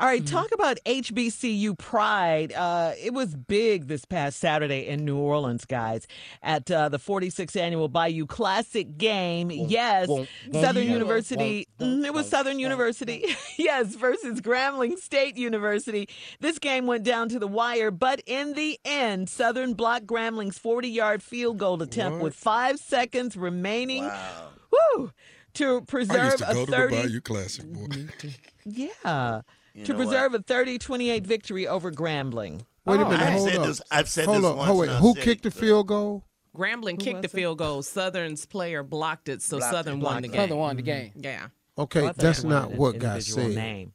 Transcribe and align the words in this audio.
All 0.00 0.06
right, 0.06 0.26
talk 0.26 0.50
about 0.52 0.78
HBCU 0.86 1.76
pride. 1.76 2.54
Uh, 2.54 2.92
it 2.98 3.12
was 3.12 3.34
big 3.34 3.86
this 3.86 4.06
past 4.06 4.38
Saturday 4.38 4.86
in 4.88 5.04
New 5.04 5.18
Orleans, 5.18 5.66
guys, 5.66 6.06
at 6.42 6.70
uh, 6.70 6.88
the 6.88 6.98
46th 6.98 7.54
annual 7.54 7.86
Bayou 7.86 8.24
Classic 8.24 8.96
game. 8.96 9.50
Yes, 9.50 10.08
Southern 10.54 10.88
University. 10.88 11.68
Mm, 11.78 12.06
it 12.06 12.14
was 12.14 12.30
Southern 12.30 12.58
University. 12.58 13.26
yes, 13.58 13.94
versus 13.94 14.40
Grambling 14.40 14.96
State 14.96 15.36
University. 15.36 16.08
This 16.40 16.58
game 16.58 16.86
went 16.86 17.04
down 17.04 17.28
to 17.28 17.38
the 17.38 17.46
wire, 17.46 17.90
but 17.90 18.22
in 18.24 18.54
the 18.54 18.80
end, 18.86 19.28
Southern 19.28 19.74
blocked 19.74 20.06
Grambling's 20.06 20.56
40 20.56 20.88
yard 20.88 21.22
field 21.22 21.58
goal 21.58 21.82
attempt 21.82 22.22
with 22.22 22.34
five 22.34 22.78
seconds 22.78 23.36
remaining. 23.36 24.04
Wow. 24.04 24.48
Woo! 24.96 25.12
To 25.54 25.76
I 25.76 25.80
preserve 25.80 26.24
used 26.24 26.38
to 26.38 26.50
a 26.50 26.54
go 26.54 26.64
to 26.64 26.70
the 26.70 26.88
Bayou 26.88 27.20
Classic, 27.20 27.66
boy. 27.66 28.06
Yeah. 28.64 29.42
You 29.74 29.84
to 29.84 29.92
know 29.92 29.98
what? 29.98 30.04
preserve 30.08 30.34
a 30.34 30.38
30 30.42 30.78
28 30.78 31.26
victory 31.26 31.66
over 31.66 31.90
Grambling. 31.92 32.62
Wait 32.84 32.98
a 33.00 33.04
Oh, 33.06 33.10
minute, 33.10 33.20
I've 33.20 33.32
hold 33.34 33.48
said 33.50 33.58
up. 33.60 33.66
this- 33.66 33.82
I've 33.90 34.08
said 34.08 34.24
hold 34.26 34.38
this 34.38 34.44
up, 34.46 34.56
once 34.56 34.66
hold 34.68 34.80
wait. 34.80 34.86
and 34.88 34.96
I've 34.96 35.02
Who 35.02 35.14
kicked 35.14 35.42
the 35.44 35.50
field 35.50 35.86
goal? 35.88 36.24
Grambling 36.56 36.92
Who 36.92 36.96
kicked 37.04 37.22
the 37.22 37.26
was 37.28 37.34
it? 37.34 37.36
field 37.36 37.58
goal. 37.58 37.82
Southern's 37.82 38.46
player 38.46 38.82
blocked 38.82 39.28
it, 39.28 39.42
so 39.42 39.58
Blocked 39.58 39.72
Southern 39.74 40.00
it. 40.00 40.04
won 40.04 40.22
the 40.22 40.28
game. 40.28 40.36
Southern 40.36 40.58
won 40.58 40.76
the 40.76 40.82
game. 40.82 41.12
Yeah. 41.14 41.48
Okay, 41.78 42.00
Oh, 42.00 42.04
I 42.04 42.06
thought 42.08 42.16
that's 42.16 42.42
not 42.44 42.72
what 42.72 42.98
God 42.98 43.22
said. 43.22 43.50
Name. 43.54 43.92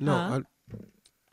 No, 0.00 0.12
Huh? 0.12 0.40
I, 0.72 0.76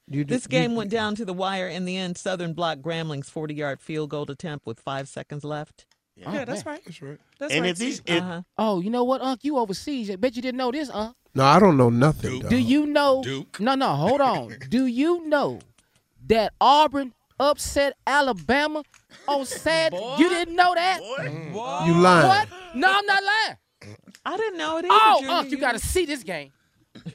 you, 0.08 0.24
This 0.24 0.44
you- 0.44 0.50
game 0.50 0.76
went 0.76 0.92
down 0.92 1.16
to 1.16 1.26
the 1.26 1.34
wire 1.34 1.68
in 1.68 1.86
the 1.86 1.98
end. 1.98 2.18
Southern 2.18 2.54
blocked 2.54 2.82
Grambling's 2.82 3.30
40 3.30 3.56
yard 3.56 3.82
field 3.82 4.10
goal 4.12 4.30
attempt 4.30 4.66
with 4.66 4.80
five 4.80 5.08
seconds 5.10 5.44
left. 5.44 5.86
Oh, 6.26 6.32
yeah, 6.32 6.46
that's 6.46 6.64
man. 6.64 6.76
right. 6.76 6.86
That's 6.86 7.02
right. 7.02 7.20
That's 7.40 7.54
And 7.54 7.64
right. 7.64 7.72
if 7.72 7.78
these, 7.80 7.98
Steve. 7.98 8.16
if, 8.18 8.22
Uh-huh. 8.22 8.42
Oh, 8.58 8.80
you 8.82 8.92
know 8.92 9.04
what, 9.04 9.22
Unc? 9.22 9.44
You 9.44 9.58
overseas. 9.58 10.12
I 10.12 10.16
bet 10.18 10.36
you 10.36 10.44
didn't 10.44 10.58
know 10.60 10.72
this, 10.72 10.90
Unc. 10.92 11.16
No, 11.36 11.44
I 11.46 11.60
don't 11.60 11.78
know 11.78 11.90
nothing. 11.90 12.40
Duke. 12.40 12.50
Do 12.50 12.58
you 12.58 12.86
know? 12.86 13.24
Duke. 13.24 13.60
No, 13.60 13.76
no, 13.76 13.90
hold 13.96 14.22
on. 14.22 14.56
Do 14.70 14.86
you 14.86 15.26
know 15.28 15.60
that 16.28 16.54
Auburn 16.62 17.14
upset 17.40 17.98
Alabama 18.06 18.84
on 19.28 19.46
Saturday? 19.48 20.00
Boy. 20.02 20.16
You 20.20 20.30
didn't 20.30 20.56
know 20.56 20.74
that? 20.76 21.02
Mm. 21.02 21.54
boy, 21.54 21.84
You 21.86 21.94
lying? 21.96 22.28
What? 22.28 22.48
No, 22.76 22.88
I'm 22.92 23.06
not 23.06 23.24
lying. 23.24 23.58
I 24.26 24.38
didn't 24.38 24.58
know 24.58 24.78
it 24.78 24.86
oh, 24.88 24.94
either. 24.94 25.04
Oh, 25.18 25.20
Junior. 25.22 25.36
Unc, 25.36 25.52
you 25.52 25.58
got 25.58 25.72
to 25.74 25.80
see 25.80 26.06
this 26.06 26.24
game. 26.24 26.52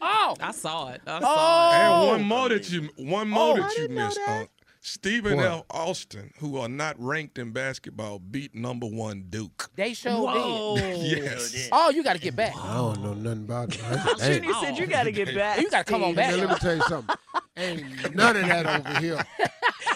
Oh, 0.00 0.34
I 0.40 0.50
saw 0.52 0.88
it. 0.90 1.00
I 1.06 1.20
Oh. 1.22 1.70
it. 1.70 2.10
And 2.10 2.20
one 2.20 2.24
more 2.28 2.48
that 2.48 2.70
you 2.70 2.88
one 2.96 3.28
more 3.28 3.52
Oh, 3.52 3.56
that 3.56 3.62
I 3.64 3.68
you 3.70 3.76
didn't 3.82 3.96
know 3.96 4.06
missed. 4.06 4.20
that. 4.26 4.48
Stephen 4.80 5.36
What? 5.36 5.46
F. 5.46 5.62
Austin, 5.70 6.32
who 6.38 6.56
are 6.58 6.68
not 6.68 6.96
ranked 6.98 7.38
in 7.38 7.50
basketball, 7.52 8.18
beat 8.18 8.54
number 8.54 8.86
one 8.86 9.24
Duke. 9.28 9.70
they 9.76 9.92
showed 9.94 10.22
Whoa. 10.22 10.76
Yes. 10.98 11.68
Oh, 11.72 11.90
you 11.90 12.02
got 12.02 12.14
to 12.14 12.18
get 12.20 12.36
back. 12.36 12.56
I 12.56 12.74
don't 12.76 13.02
know 13.02 13.14
nothing 13.14 13.44
about 13.44 13.70
that. 13.70 14.06
I'm 14.08 14.18
Hey, 14.20 14.38
Junior 14.40 14.54
said 14.60 14.78
you 14.78 14.86
got 14.86 15.04
to 15.04 15.12
get 15.12 15.34
back. 15.34 15.60
You 15.60 15.70
got 15.70 15.86
to 15.86 15.92
come 15.92 16.04
on 16.04 16.14
back. 16.14 16.30
now, 16.30 16.44
let 16.44 16.48
me 16.50 16.56
tell 16.56 16.76
you 16.76 16.82
something. 16.82 17.16
Ain't 17.56 18.14
none 18.14 18.36
of 18.36 18.46
that 18.46 18.66
over 18.66 19.00
here. 19.00 19.24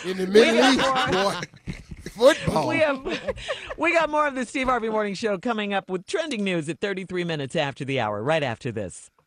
In 0.04 0.16
the 0.16 0.26
Middle 0.26 0.72
East, 0.72 1.12
boy, 1.12 2.34
football. 2.34 2.68
We 2.68 2.78
have 2.78 3.04
we 3.78 3.92
got 3.92 4.10
more 4.10 4.26
of 4.26 4.34
the 4.34 4.44
Steve 4.44 4.66
Harvey 4.66 4.88
Morning 4.88 5.14
Show 5.14 5.38
coming 5.38 5.72
up 5.72 5.88
with 5.88 6.06
trending 6.06 6.42
news 6.42 6.68
at 6.68 6.80
33 6.80 7.22
minutes 7.24 7.54
after 7.54 7.84
the 7.84 8.00
hour. 8.00 8.20
Right 8.22 8.42
after 8.42 8.72
this. 8.72 9.10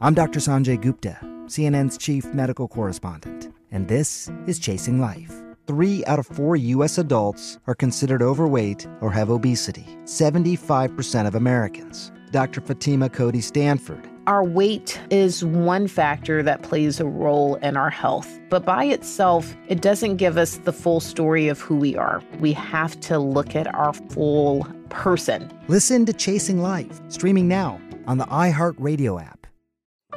I'm 0.00 0.14
Dr. 0.14 0.40
Sanjay 0.40 0.80
Gupta, 0.80 1.18
CNN's 1.46 1.96
chief 1.98 2.26
medical 2.34 2.68
correspondent, 2.68 3.52
and 3.70 3.88
this 3.88 4.30
is 4.46 4.58
Chasing 4.58 5.00
Life. 5.00 5.32
three 5.66 6.04
out 6.06 6.18
of 6.18 6.26
four 6.26 6.54
U.S. 6.56 6.98
adults 6.98 7.58
are 7.66 7.74
considered 7.74 8.22
overweight 8.22 8.86
or 9.00 9.10
have 9.10 9.30
obesity. 9.30 9.84
75% 10.04 11.26
of 11.26 11.34
Americans. 11.34 12.12
Dr. 12.30 12.60
Fatima 12.60 13.08
Cody 13.08 13.40
Stanford. 13.40 14.08
Our 14.26 14.42
weight 14.42 15.00
is 15.10 15.44
one 15.44 15.86
factor 15.86 16.42
that 16.42 16.62
plays 16.62 16.98
a 16.98 17.04
role 17.04 17.54
in 17.56 17.76
our 17.76 17.90
health, 17.90 18.40
but 18.50 18.64
by 18.64 18.82
itself, 18.82 19.56
it 19.68 19.82
doesn't 19.82 20.16
give 20.16 20.36
us 20.36 20.56
the 20.56 20.72
full 20.72 20.98
story 20.98 21.46
of 21.46 21.60
who 21.60 21.76
we 21.76 21.96
are. 21.96 22.20
We 22.40 22.52
have 22.54 22.98
to 23.02 23.20
look 23.20 23.54
at 23.54 23.72
our 23.72 23.92
full 23.92 24.66
person. 24.88 25.48
Listen 25.68 26.04
to 26.06 26.12
Chasing 26.12 26.60
Life, 26.60 27.00
streaming 27.06 27.46
now 27.46 27.80
on 28.08 28.18
the 28.18 28.26
iHeartRadio 28.26 29.22
app. 29.22 29.46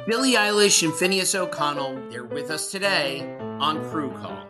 Billie 0.08 0.34
Eilish 0.34 0.82
and 0.82 0.92
Finneas 0.92 1.36
O'Connell, 1.36 2.10
they're 2.10 2.24
with 2.24 2.50
us 2.50 2.72
today 2.72 3.36
on 3.60 3.88
Crew 3.90 4.10
Call. 4.10 4.49